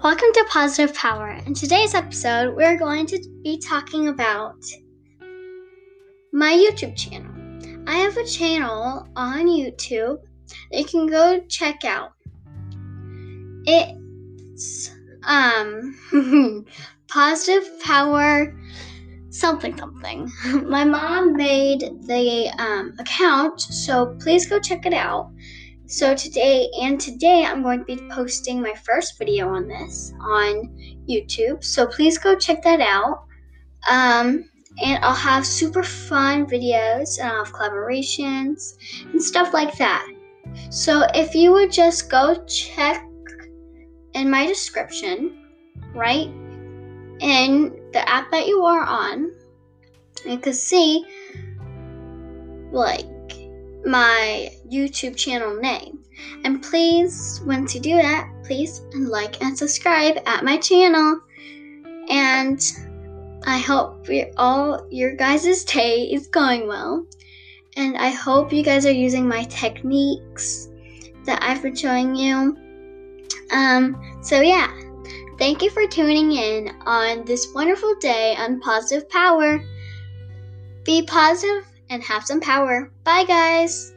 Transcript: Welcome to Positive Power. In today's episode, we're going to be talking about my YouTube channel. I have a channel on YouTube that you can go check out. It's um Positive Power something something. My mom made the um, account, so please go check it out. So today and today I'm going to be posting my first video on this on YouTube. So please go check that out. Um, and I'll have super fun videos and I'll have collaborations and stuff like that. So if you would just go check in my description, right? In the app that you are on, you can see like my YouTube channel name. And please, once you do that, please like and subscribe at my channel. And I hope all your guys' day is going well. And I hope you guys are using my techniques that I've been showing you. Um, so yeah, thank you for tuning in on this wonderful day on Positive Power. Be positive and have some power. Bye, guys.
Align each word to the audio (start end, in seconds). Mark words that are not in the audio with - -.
Welcome 0.00 0.32
to 0.32 0.46
Positive 0.48 0.96
Power. 0.96 1.38
In 1.46 1.54
today's 1.54 1.94
episode, 1.94 2.56
we're 2.56 2.76
going 2.78 3.06
to 3.06 3.22
be 3.44 3.58
talking 3.58 4.08
about 4.08 4.56
my 6.32 6.52
YouTube 6.52 6.96
channel. 6.96 7.30
I 7.86 7.98
have 7.98 8.16
a 8.16 8.24
channel 8.24 9.06
on 9.14 9.46
YouTube 9.46 10.18
that 10.72 10.80
you 10.80 10.84
can 10.86 11.06
go 11.06 11.40
check 11.46 11.84
out. 11.84 12.14
It's 13.66 14.90
um 15.24 15.94
Positive 17.08 17.68
Power 17.84 18.52
something 19.32 19.76
something. 19.76 20.30
My 20.68 20.84
mom 20.84 21.34
made 21.34 21.80
the 21.80 22.50
um, 22.58 22.94
account, 22.98 23.60
so 23.60 24.16
please 24.20 24.46
go 24.46 24.60
check 24.60 24.84
it 24.86 24.92
out. 24.92 25.30
So 25.86 26.14
today 26.14 26.68
and 26.80 27.00
today 27.00 27.44
I'm 27.44 27.62
going 27.62 27.80
to 27.80 27.84
be 27.84 27.98
posting 28.10 28.62
my 28.62 28.72
first 28.84 29.18
video 29.18 29.48
on 29.48 29.68
this 29.68 30.12
on 30.20 30.74
YouTube. 31.08 31.62
So 31.62 31.86
please 31.86 32.18
go 32.18 32.36
check 32.36 32.62
that 32.62 32.80
out. 32.80 33.24
Um, 33.90 34.48
and 34.80 35.04
I'll 35.04 35.14
have 35.14 35.46
super 35.46 35.82
fun 35.82 36.46
videos 36.46 37.18
and 37.18 37.28
I'll 37.28 37.44
have 37.44 37.52
collaborations 37.52 38.74
and 39.04 39.22
stuff 39.22 39.52
like 39.52 39.76
that. 39.76 40.08
So 40.70 41.06
if 41.14 41.34
you 41.34 41.52
would 41.52 41.70
just 41.70 42.10
go 42.10 42.42
check 42.46 43.06
in 44.14 44.30
my 44.30 44.46
description, 44.46 45.50
right? 45.94 46.28
In 47.20 47.78
the 47.92 48.08
app 48.08 48.30
that 48.30 48.46
you 48.46 48.64
are 48.64 48.84
on, 48.84 49.30
you 50.24 50.38
can 50.38 50.54
see 50.54 51.04
like 52.70 53.06
my 53.84 54.50
YouTube 54.70 55.16
channel 55.16 55.56
name. 55.56 55.98
And 56.44 56.62
please, 56.62 57.40
once 57.46 57.74
you 57.74 57.80
do 57.80 57.96
that, 57.96 58.30
please 58.44 58.82
like 58.94 59.42
and 59.42 59.56
subscribe 59.56 60.18
at 60.26 60.44
my 60.44 60.56
channel. 60.56 61.20
And 62.08 62.60
I 63.44 63.58
hope 63.58 64.06
all 64.36 64.86
your 64.90 65.16
guys' 65.16 65.64
day 65.64 66.10
is 66.12 66.26
going 66.28 66.68
well. 66.68 67.06
And 67.76 67.96
I 67.96 68.10
hope 68.10 68.52
you 68.52 68.62
guys 68.62 68.84
are 68.86 68.92
using 68.92 69.26
my 69.26 69.44
techniques 69.44 70.68
that 71.24 71.42
I've 71.42 71.62
been 71.62 71.74
showing 71.74 72.14
you. 72.14 72.56
Um, 73.50 74.00
so 74.22 74.40
yeah, 74.40 74.72
thank 75.38 75.62
you 75.62 75.70
for 75.70 75.86
tuning 75.86 76.32
in 76.32 76.68
on 76.86 77.24
this 77.24 77.48
wonderful 77.54 77.94
day 78.00 78.36
on 78.36 78.60
Positive 78.60 79.08
Power. 79.08 79.64
Be 80.84 81.02
positive 81.02 81.71
and 81.92 82.02
have 82.02 82.24
some 82.24 82.40
power. 82.40 82.90
Bye, 83.04 83.24
guys. 83.24 83.92